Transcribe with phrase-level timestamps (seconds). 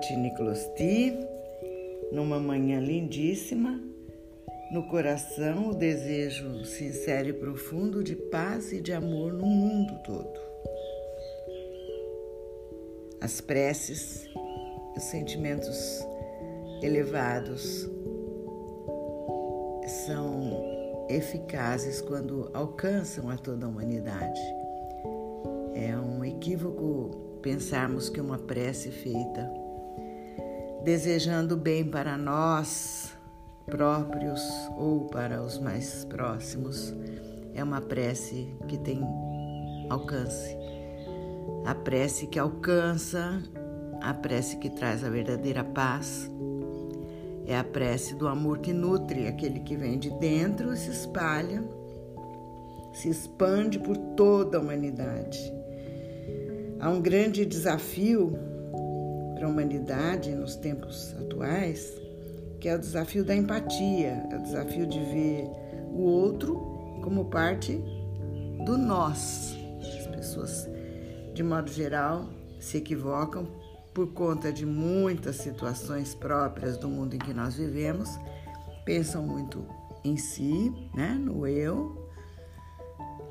[0.00, 1.12] Tine Closti,
[2.10, 3.78] numa manhã lindíssima,
[4.72, 10.40] no coração o desejo sincero e profundo de paz e de amor no mundo todo.
[13.20, 14.26] As preces,
[14.96, 16.00] os sentimentos
[16.82, 17.86] elevados
[20.06, 20.64] são
[21.10, 24.40] eficazes quando alcançam a toda a humanidade.
[25.74, 29.69] É um equívoco pensarmos que uma prece feita
[30.84, 33.16] desejando bem para nós
[33.66, 34.42] próprios
[34.76, 36.94] ou para os mais próximos
[37.54, 39.00] é uma prece que tem
[39.88, 40.56] alcance.
[41.66, 43.42] A prece que alcança,
[44.00, 46.30] a prece que traz a verdadeira paz,
[47.46, 51.62] é a prece do amor que nutre, aquele que vem de dentro e se espalha,
[52.94, 55.38] se expande por toda a humanidade.
[56.78, 58.49] Há um grande desafio
[59.40, 61.90] para a humanidade nos tempos atuais,
[62.60, 65.50] que é o desafio da empatia, é o desafio de ver
[65.90, 66.56] o outro
[67.02, 67.82] como parte
[68.66, 69.56] do nós.
[69.80, 70.68] As pessoas,
[71.32, 72.28] de modo geral,
[72.60, 73.48] se equivocam
[73.94, 78.10] por conta de muitas situações próprias do mundo em que nós vivemos,
[78.84, 79.64] pensam muito
[80.04, 81.99] em si, né, no eu,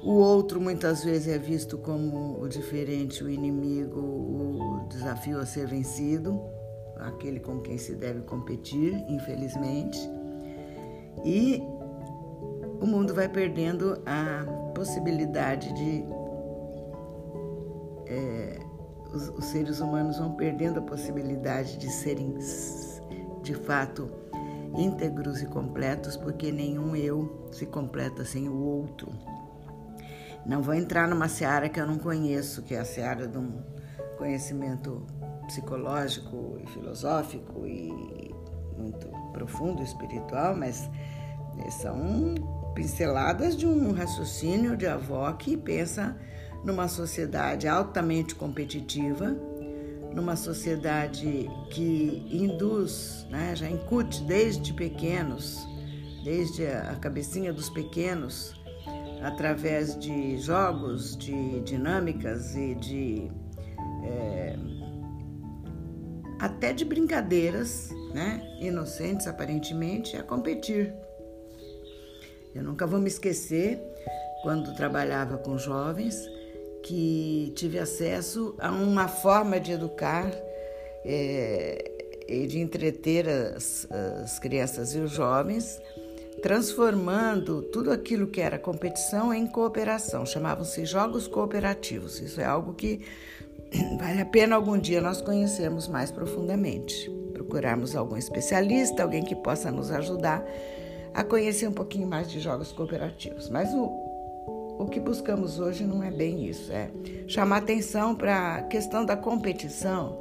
[0.02, 5.67] o outro muitas vezes é visto como o diferente, o inimigo, o desafio a ser
[5.67, 6.39] vencido,
[6.95, 10.00] aquele com quem se deve competir, infelizmente.
[11.25, 11.61] E
[12.81, 16.05] o mundo vai perdendo a possibilidade de.
[18.08, 18.59] É,
[19.14, 22.38] os, os seres humanos vão perdendo a possibilidade de serem,
[23.42, 24.09] de fato,
[24.77, 29.11] íntegros e completos, porque nenhum eu se completa sem o outro.
[30.50, 33.61] Não vou entrar numa seara que eu não conheço, que é a seara de um
[34.17, 35.05] conhecimento
[35.45, 38.33] psicológico e filosófico e
[38.76, 40.89] muito profundo, espiritual, mas
[41.80, 42.33] são
[42.73, 46.17] pinceladas de um raciocínio de avó que pensa
[46.64, 49.38] numa sociedade altamente competitiva,
[50.15, 55.64] numa sociedade que induz, né, já incute desde pequenos,
[56.23, 58.58] desde a cabecinha dos pequenos,
[59.21, 63.31] através de jogos, de dinâmicas e de
[64.03, 64.55] é,
[66.39, 70.93] até de brincadeiras, né, inocentes aparentemente, a competir.
[72.55, 73.79] Eu nunca vou me esquecer
[74.41, 76.15] quando trabalhava com jovens
[76.83, 80.31] que tive acesso a uma forma de educar
[81.05, 81.91] é,
[82.27, 85.79] e de entreter as, as crianças e os jovens
[86.42, 90.26] transformando tudo aquilo que era competição em cooperação.
[90.26, 92.20] Chamavam-se jogos cooperativos.
[92.20, 93.02] Isso é algo que
[94.00, 97.10] vale a pena algum dia nós conhecermos mais profundamente.
[97.33, 100.44] Procurarmos algum especialista, alguém que possa nos ajudar
[101.14, 103.50] a conhecer um pouquinho mais de jogos cooperativos.
[103.50, 103.86] Mas o,
[104.80, 106.89] o que buscamos hoje não é bem isso, é
[107.27, 110.20] chamar atenção para a questão da competição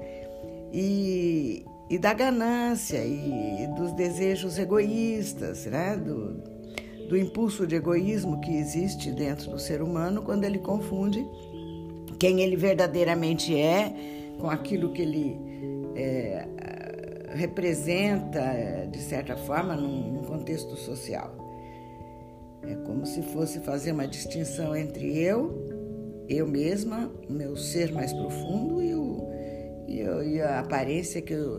[0.73, 5.97] e, e da ganância e dos desejos egoístas, né?
[5.97, 6.35] do,
[7.09, 11.27] do impulso de egoísmo que existe dentro do ser humano quando ele confunde
[12.19, 13.93] quem ele verdadeiramente é
[14.39, 15.39] com aquilo que ele
[15.95, 16.47] é,
[17.31, 21.35] representa, de certa forma, num, num contexto social.
[22.63, 25.55] É como se fosse fazer uma distinção entre eu,
[26.29, 28.95] eu mesma, meu ser mais profundo e
[29.89, 31.59] e, a aparência que eu,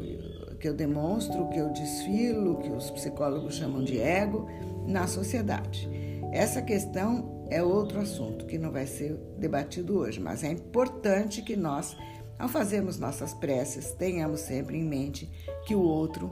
[0.59, 4.47] que eu demonstro, que eu desfilo, que os psicólogos chamam de ego,
[4.85, 5.89] na sociedade.
[6.31, 11.55] Essa questão é outro assunto que não vai ser debatido hoje, mas é importante que
[11.55, 11.97] nós,
[12.37, 15.31] ao fazermos nossas preces, tenhamos sempre em mente
[15.65, 16.31] que o outro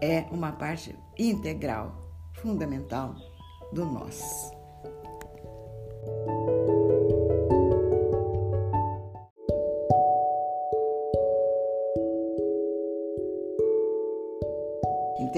[0.00, 3.14] é uma parte integral, fundamental
[3.72, 4.52] do nós.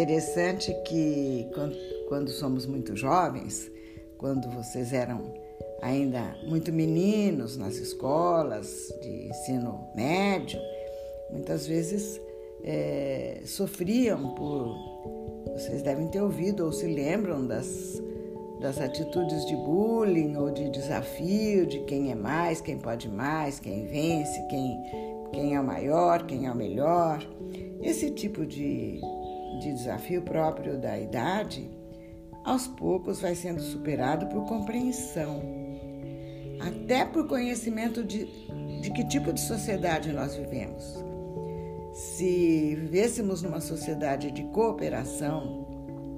[0.01, 1.47] Interessante que
[2.09, 3.71] quando somos muito jovens,
[4.17, 5.35] quando vocês eram
[5.83, 10.59] ainda muito meninos nas escolas de ensino médio,
[11.31, 12.19] muitas vezes
[12.65, 14.75] é, sofriam por.
[15.53, 18.03] Vocês devem ter ouvido ou se lembram das,
[18.59, 23.85] das atitudes de bullying ou de desafio, de quem é mais, quem pode mais, quem
[23.85, 24.83] vence, quem,
[25.31, 27.23] quem é o maior, quem é o melhor.
[27.83, 28.99] Esse tipo de
[29.61, 31.71] de desafio próprio da idade,
[32.45, 35.43] aos poucos vai sendo superado por compreensão,
[36.61, 38.27] até por conhecimento de,
[38.81, 41.05] de que tipo de sociedade nós vivemos.
[41.93, 45.67] Se vivêssemos numa sociedade de cooperação,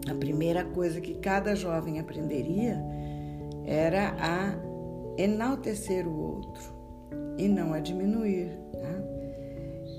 [0.08, 2.82] a primeira coisa que cada jovem aprenderia
[3.64, 4.54] era a
[5.16, 6.72] enaltecer o outro
[7.38, 8.58] e não a diminuir.
[8.74, 9.04] Né?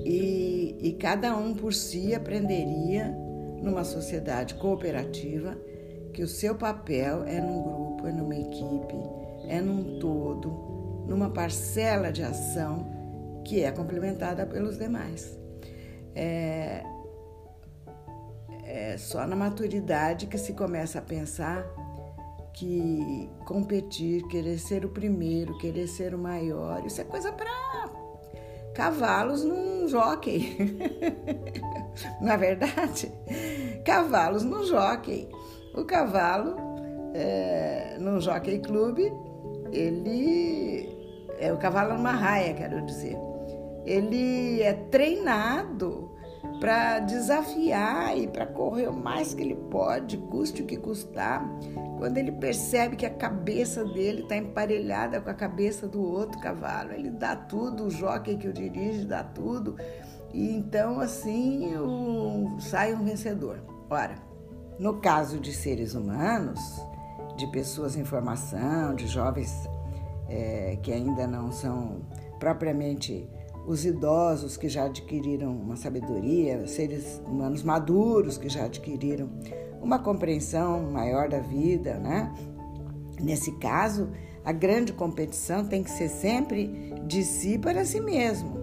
[0.06, 3.16] E, e cada um por si aprenderia,
[3.64, 5.58] numa sociedade cooperativa,
[6.14, 8.96] que o seu papel é num grupo, é numa equipe,
[9.48, 15.40] é num todo, numa parcela de ação que é complementada pelos demais.
[16.14, 16.84] É,
[18.66, 21.66] é só na maturidade que se começa a pensar
[22.54, 27.64] que competir, querer ser o primeiro, querer ser o maior, isso é coisa para
[28.74, 30.58] cavalos num jockey.
[32.20, 33.12] Na é verdade,
[33.84, 35.28] cavalos num jockey.
[35.76, 36.56] O cavalo,
[37.14, 39.12] é, num jockey clube,
[39.72, 40.90] ele
[41.40, 43.18] é o cavalo numa raia, quero dizer.
[43.86, 46.12] Ele é treinado
[46.60, 51.46] para desafiar e para correr o mais que ele pode, custe o que custar.
[51.98, 56.94] Quando ele percebe que a cabeça dele está emparelhada com a cabeça do outro cavalo,
[56.94, 59.76] ele dá tudo, o jockey que o dirige dá tudo,
[60.34, 63.73] e então assim o, sai um vencedor.
[63.90, 64.16] Ora,
[64.80, 66.60] no caso de seres humanos,
[67.38, 69.52] de pessoas em formação, de jovens
[70.28, 72.02] é, que ainda não são
[72.40, 73.28] propriamente
[73.66, 79.30] os idosos que já adquiriram uma sabedoria, seres humanos maduros que já adquiriram
[79.82, 82.34] uma compreensão maior da vida, né?
[83.22, 84.10] Nesse caso,
[84.44, 88.58] a grande competição tem que ser sempre de si para si mesmo.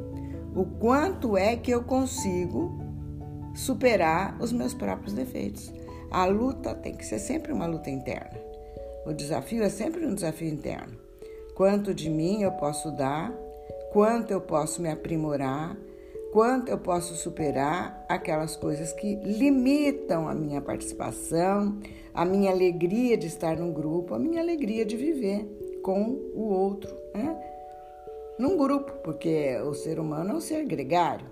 [0.54, 2.89] O quanto é que eu consigo
[3.54, 5.72] superar os meus próprios defeitos.
[6.10, 8.38] A luta tem que ser sempre uma luta interna.
[9.06, 10.98] O desafio é sempre um desafio interno.
[11.54, 13.32] Quanto de mim eu posso dar
[13.90, 15.76] quanto eu posso me aprimorar,
[16.32, 21.78] quanto eu posso superar aquelas coisas que limitam a minha participação,
[22.14, 26.02] a minha alegria de estar num grupo, a minha alegria de viver com
[26.34, 27.36] o outro, né?
[28.38, 31.26] Num grupo, porque o ser humano é um ser gregário.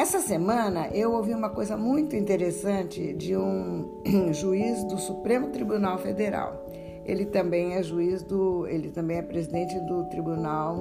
[0.00, 4.00] Essa semana eu ouvi uma coisa muito interessante de um
[4.32, 6.66] juiz do Supremo Tribunal Federal.
[7.04, 10.78] Ele também é juiz do, ele também é presidente do Tribunal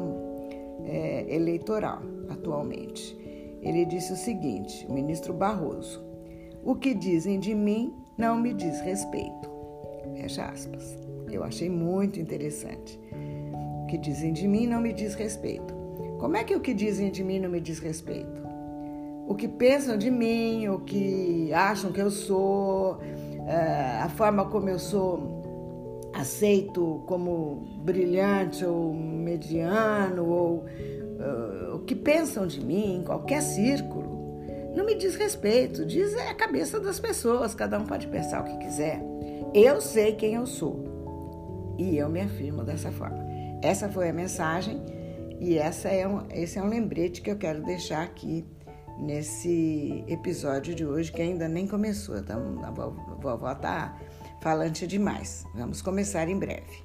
[0.85, 3.13] é, eleitoral atualmente.
[3.61, 6.01] Ele disse o seguinte, o ministro Barroso:
[6.63, 9.51] O que dizem de mim não me diz respeito.
[10.15, 10.97] Fecha aspas.
[11.29, 12.97] Eu achei muito interessante.
[13.83, 15.73] O que dizem de mim não me diz respeito.
[16.19, 18.48] Como é que o que dizem de mim não me diz respeito?
[19.29, 22.97] O que pensam de mim, o que acham que eu sou,
[23.47, 31.95] é, a forma como eu sou aceito como brilhante ou mediano ou uh, o que
[31.95, 34.19] pensam de mim em qualquer círculo
[34.75, 38.45] não me diz respeito, diz é a cabeça das pessoas, cada um pode pensar o
[38.45, 38.99] que quiser.
[39.53, 43.17] Eu sei quem eu sou e eu me afirmo dessa forma.
[43.61, 44.81] Essa foi a mensagem
[45.39, 48.45] e essa é um, esse é um lembrete que eu quero deixar aqui
[48.99, 52.17] nesse episódio de hoje que ainda nem começou.
[52.17, 53.97] Então a vovó está
[54.41, 55.45] falante demais.
[55.55, 56.83] Vamos começar em breve.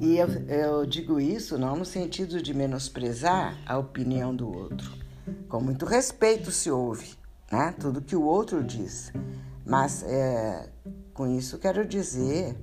[0.00, 4.92] E eu, eu, digo isso não no sentido de menosprezar a opinião do outro.
[5.48, 7.16] Com muito respeito se ouve
[7.50, 7.74] né?
[7.78, 9.12] tudo que o outro diz.
[9.64, 10.68] Mas é,
[11.12, 12.56] com isso quero dizer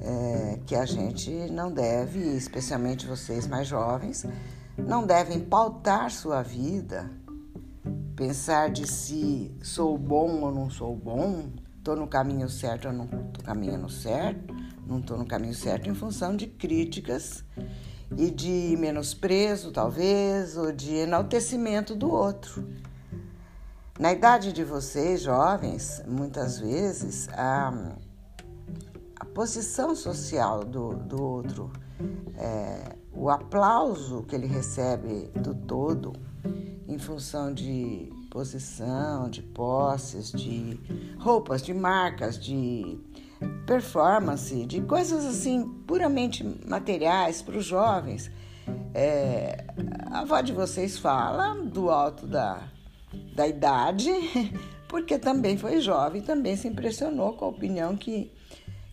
[0.00, 4.26] é, que a gente não deve, especialmente vocês mais jovens,
[4.78, 7.10] não devem pautar sua vida,
[8.16, 13.04] pensar de si sou bom ou não sou bom, estou no caminho certo ou não
[13.04, 14.54] estou caminhando certo,
[14.86, 17.44] não estou no caminho certo em função de críticas
[18.16, 22.68] e de menosprezo, talvez, ou de enaltecimento do outro.
[23.98, 27.70] Na idade de vocês, jovens, muitas vezes a
[29.40, 31.72] posição social do, do outro
[32.36, 36.12] é, o aplauso que ele recebe do todo
[36.86, 40.78] em função de posição, de posses, de
[41.18, 42.98] roupas, de marcas, de
[43.64, 48.30] performance, de coisas assim puramente materiais para os jovens.
[48.92, 49.64] É,
[50.10, 52.68] a avó de vocês fala do alto da,
[53.34, 54.10] da idade,
[54.86, 58.30] porque também foi jovem, também se impressionou com a opinião que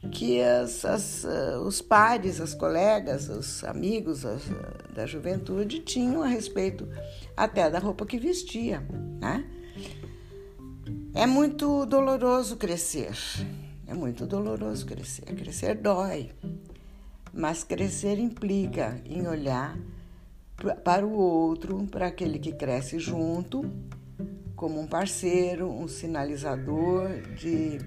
[0.07, 6.23] que as, as, uh, os pares, as colegas, os amigos as, uh, da juventude tinham
[6.23, 6.87] a respeito
[7.35, 8.81] até da roupa que vestia.
[9.19, 9.45] Né?
[11.13, 13.15] É muito doloroso crescer,
[13.87, 15.25] É muito doloroso crescer.
[15.25, 16.31] Crescer dói.
[17.33, 19.77] Mas crescer implica em olhar
[20.83, 23.65] para o outro, para aquele que cresce junto,
[24.57, 27.77] como um parceiro, um sinalizador de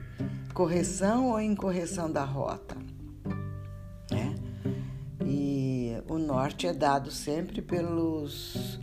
[0.55, 2.77] correção ou incorreção da rota.
[4.09, 4.37] Né?
[5.27, 8.81] E o norte é dado sempre pelos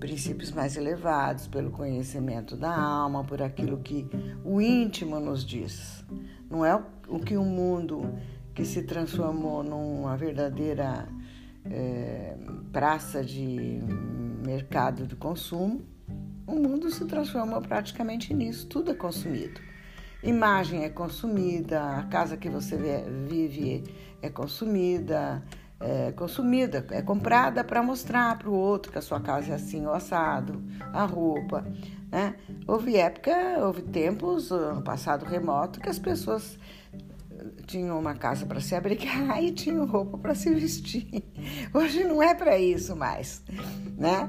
[0.00, 4.10] princípios mais elevados, pelo conhecimento da alma, por aquilo que
[4.44, 6.04] o íntimo nos diz.
[6.50, 6.74] Não é
[7.08, 8.12] o que o mundo
[8.52, 11.06] que se transformou numa verdadeira
[11.64, 12.36] é,
[12.72, 13.80] praça de
[14.44, 15.84] mercado de consumo,
[16.46, 19.60] o mundo se transformou praticamente nisso, tudo é consumido.
[20.22, 22.76] Imagem é consumida, a casa que você
[23.26, 23.84] vive
[24.20, 25.42] é consumida,
[25.80, 29.86] é consumida, é comprada para mostrar para o outro que a sua casa é assim,
[29.86, 31.66] o assado, a roupa.
[32.12, 32.34] Né?
[32.66, 36.58] Houve época, houve tempos, no passado remoto, que as pessoas
[37.70, 41.06] tinham uma casa para se abrigar e tinham roupa para se vestir.
[41.72, 43.42] Hoje não é para isso mais,
[43.96, 44.28] né?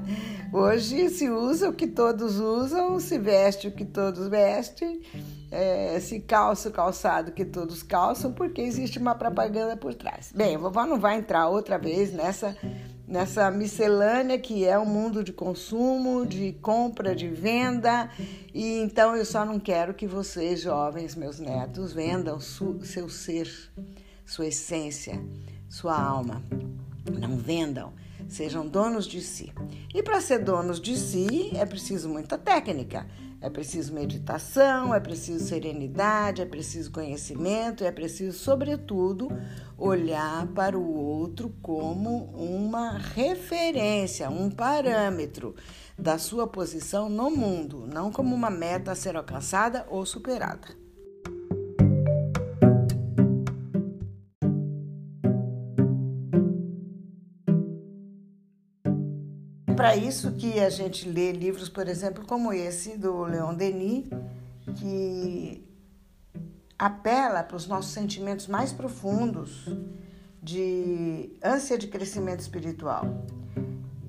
[0.54, 5.02] Hoje se usa o que todos usam, se veste o que todos vestem,
[5.50, 10.32] é, se calça o calçado que todos calçam, porque existe uma propaganda por trás.
[10.36, 12.56] Bem, a vovó não vai entrar outra vez nessa
[13.12, 18.10] nessa miscelânea que é o mundo de consumo, de compra, de venda.
[18.54, 23.52] E então eu só não quero que vocês, jovens, meus netos, vendam seu ser,
[24.26, 25.22] sua essência,
[25.68, 26.42] sua alma.
[27.20, 27.92] Não vendam,
[28.30, 29.52] sejam donos de si.
[29.94, 33.06] E para ser donos de si é preciso muita técnica.
[33.42, 39.30] É preciso meditação, é preciso serenidade, é preciso conhecimento, é preciso, sobretudo,
[39.76, 45.56] olhar para o outro como uma referência, um parâmetro
[45.98, 50.81] da sua posição no mundo, não como uma meta a ser alcançada ou superada.
[59.82, 64.06] Para isso que a gente lê livros, por exemplo, como esse do Leon Denis,
[64.76, 65.68] que
[66.78, 69.68] apela para os nossos sentimentos mais profundos
[70.40, 73.26] de ânsia de crescimento espiritual.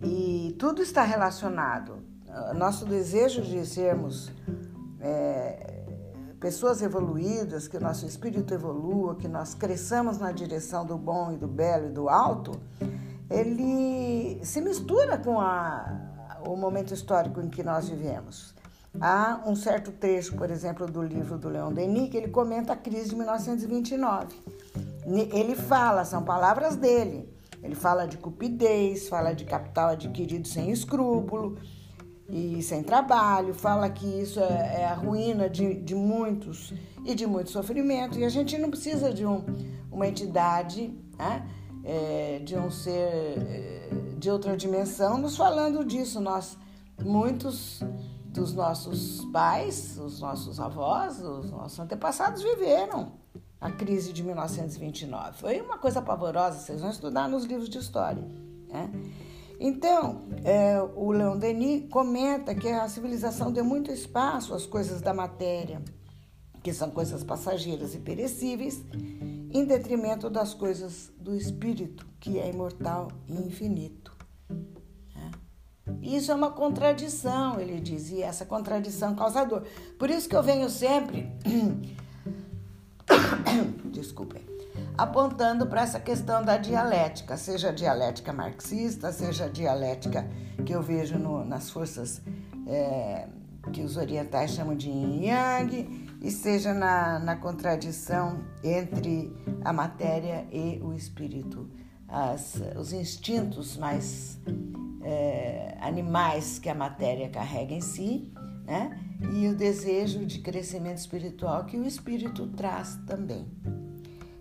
[0.03, 2.05] E tudo está relacionado.
[2.55, 4.31] Nosso desejo de sermos
[5.01, 5.85] é,
[6.39, 11.39] pessoas evoluídas, que o nosso espírito evolua, que nós cresçamos na direção do bom e
[11.39, 12.61] do belo e do alto,
[13.33, 16.01] ele se mistura com a,
[16.47, 18.55] o momento histórico em que nós vivemos.
[19.01, 22.77] Há um certo trecho, por exemplo, do livro do Leon Denis, que ele comenta a
[22.77, 24.27] crise de 1929.
[25.33, 27.29] Ele fala, são palavras dele,
[27.63, 31.57] ele fala de cupidez, fala de capital adquirido sem escrúpulo
[32.29, 36.73] e sem trabalho, fala que isso é, é a ruína de, de, muitos
[37.05, 39.45] e de muito sofrimento, e a gente não precisa de um,
[39.91, 40.95] uma entidade.
[41.19, 41.47] Né?
[41.85, 46.21] É, de um ser é, de outra dimensão, nos falando disso.
[46.21, 46.57] Nós,
[47.01, 47.81] muitos
[48.27, 53.13] dos nossos pais, os nossos avós, os nossos antepassados viveram
[53.61, 55.39] a crise de 1929.
[55.39, 58.23] Foi uma coisa pavorosa, vocês vão estudar nos livros de história.
[58.69, 58.91] Né?
[59.61, 65.15] Então, é, o Leon Denis comenta que a civilização deu muito espaço às coisas da
[65.15, 65.81] matéria,
[66.63, 68.83] que são coisas passageiras e perecíveis,
[69.53, 74.17] em detrimento das coisas do espírito, que é imortal e infinito.
[74.49, 75.31] Né?
[76.01, 79.65] Isso é uma contradição, ele diz, e essa contradição causa dor.
[79.99, 81.31] Por isso que eu venho sempre,
[83.93, 84.43] desculpem,
[84.97, 90.27] apontando para essa questão da dialética, seja a dialética marxista, seja a dialética
[90.65, 92.23] que eu vejo no, nas forças
[92.67, 93.29] é,
[93.73, 100.47] que os orientais chamam de yin yang, e seja na, na contradição entre a matéria
[100.53, 101.69] e o espírito.
[102.09, 104.39] As, os instintos mais
[105.03, 108.33] é, animais que a matéria carrega em si,
[108.65, 109.01] né?
[109.35, 113.51] e o desejo de crescimento espiritual que o espírito traz também.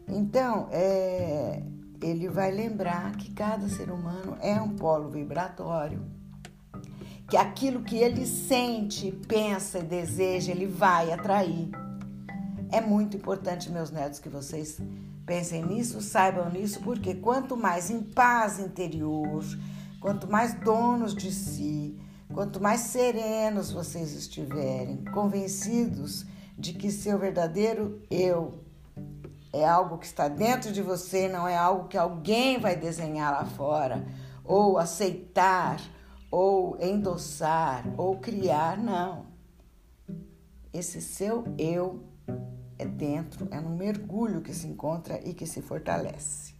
[0.08, 1.64] Então, é,
[2.02, 6.21] ele vai lembrar que cada ser humano é um polo vibratório
[7.32, 11.70] que aquilo que ele sente, pensa e deseja, ele vai atrair.
[12.70, 14.82] É muito importante, meus netos, que vocês
[15.26, 19.46] pensem nisso, saibam nisso, porque quanto mais em paz interior,
[20.02, 21.98] quanto mais donos de si,
[22.34, 26.26] quanto mais serenos vocês estiverem, convencidos
[26.58, 28.60] de que seu verdadeiro eu
[29.54, 33.46] é algo que está dentro de você, não é algo que alguém vai desenhar lá
[33.46, 34.06] fora
[34.44, 35.80] ou aceitar
[36.32, 39.26] ou endossar, ou criar, não.
[40.74, 42.02] Esse seu eu
[42.80, 46.56] é dentro, é no mergulho que se encontra e que se fortalece.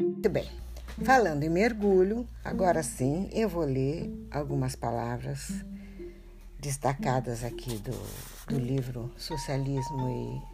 [0.00, 0.48] Muito bem.
[1.04, 5.64] Falando em mergulho, agora sim eu vou ler algumas palavras
[6.58, 7.92] destacadas aqui do,
[8.46, 10.49] do livro Socialismo e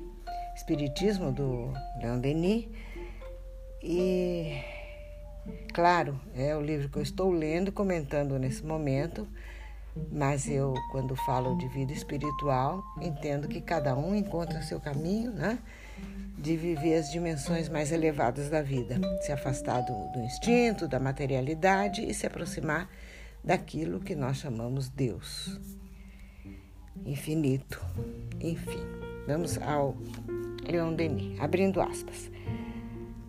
[0.57, 2.67] Espiritismo do Leon Denis.
[3.83, 4.59] E,
[5.75, 9.29] claro, é o livro que eu estou lendo, comentando nesse momento,
[10.11, 15.59] mas eu, quando falo de vida espiritual, entendo que cada um encontra seu caminho, né?
[16.39, 22.03] De viver as dimensões mais elevadas da vida, se afastar do, do instinto, da materialidade
[22.03, 22.91] e se aproximar
[23.45, 25.59] daquilo que nós chamamos Deus
[27.05, 27.85] infinito,
[28.41, 28.81] enfim.
[29.27, 29.97] Vamos ao
[30.69, 32.31] Leon Denis, abrindo aspas.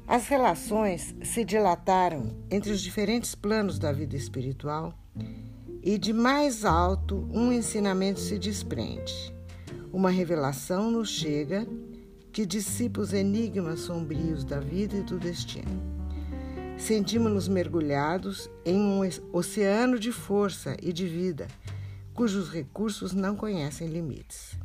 [0.08, 4.94] As relações se dilataram entre os diferentes planos da vida espiritual
[5.84, 9.34] e de mais alto um ensinamento se desprende.
[9.91, 11.67] Uma revelação nos chega
[12.32, 15.82] que dissipa os enigmas sombrios da vida e do destino.
[16.77, 19.01] Sentimos-nos mergulhados em um
[19.34, 21.48] oceano de força e de vida
[22.17, 24.58] cujos recursos não conhecem limites.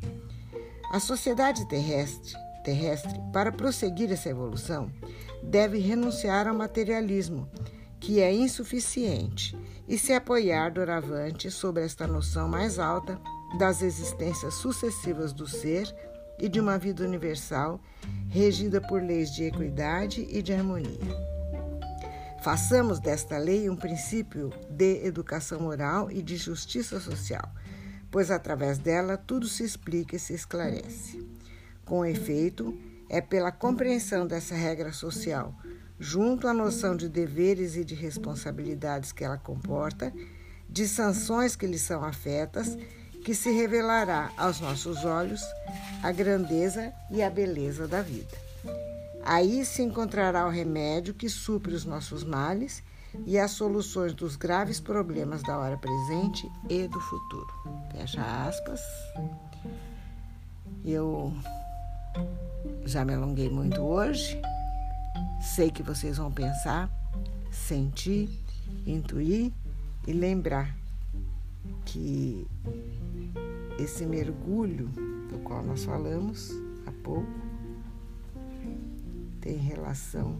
[0.91, 4.91] A sociedade terrestre, terrestre, para prosseguir essa evolução,
[5.41, 7.49] deve renunciar ao materialismo,
[7.99, 13.19] que é insuficiente, e se apoiar doravante sobre esta noção mais alta
[13.57, 15.93] das existências sucessivas do ser
[16.39, 17.79] e de uma vida universal
[18.29, 21.33] regida por leis de equidade e de harmonia.
[22.43, 27.49] Façamos desta lei um princípio de educação moral e de justiça social,
[28.11, 31.32] pois através dela tudo se explica e se esclarece.
[31.85, 32.77] Com efeito,
[33.09, 35.53] é pela compreensão dessa regra social,
[35.99, 40.13] junto à noção de deveres e de responsabilidades que ela comporta,
[40.69, 42.77] de sanções que lhe são afetas,
[43.23, 45.41] que se revelará aos nossos olhos
[46.01, 48.35] a grandeza e a beleza da vida.
[49.23, 52.83] Aí se encontrará o remédio que supre os nossos males
[53.25, 57.47] e as soluções dos graves problemas da hora presente e do futuro.
[57.91, 58.81] Fecha aspas.
[60.83, 61.33] Eu
[62.85, 64.39] já me alonguei muito hoje.
[65.41, 66.89] Sei que vocês vão pensar,
[67.51, 68.29] sentir,
[68.85, 69.51] intuir
[70.07, 70.75] e lembrar
[71.85, 72.47] que
[73.79, 74.87] esse mergulho
[75.29, 76.51] do qual nós falamos
[76.85, 77.31] há pouco
[79.41, 80.39] tem relação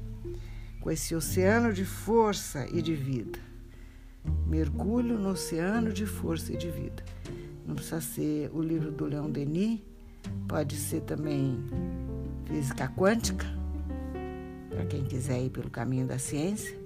[0.80, 3.40] com esse oceano de força e de vida.
[4.48, 7.04] Mergulho no oceano de força e de vida.
[7.66, 9.80] Não precisa ser o livro do Leon Denis,
[10.48, 11.58] pode ser também
[12.46, 13.46] física quântica,
[14.70, 16.78] para quem quiser ir pelo caminho da ciência,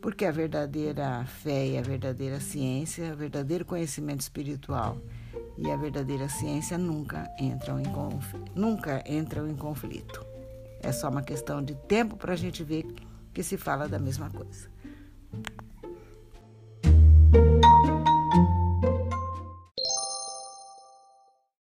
[0.00, 4.98] porque a verdadeira fé e a verdadeira ciência, o verdadeiro conhecimento espiritual
[5.56, 7.84] e a verdadeira ciência nunca entram em,
[8.54, 10.24] nunca entram em conflito.
[10.80, 12.84] É só uma questão de tempo para a gente ver
[13.32, 14.71] que se fala da mesma coisa.